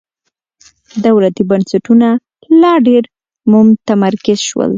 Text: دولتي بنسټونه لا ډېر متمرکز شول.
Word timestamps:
دولتي 1.05 1.43
بنسټونه 1.49 2.07
لا 2.61 2.73
ډېر 2.87 3.03
متمرکز 3.51 4.39
شول. 4.47 4.69